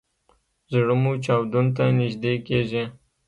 زړه 0.71 0.95
مو 1.01 1.11
چاودون 1.25 1.65
ته 1.75 1.83
نږدې 1.99 2.33
کیږي 2.47 2.83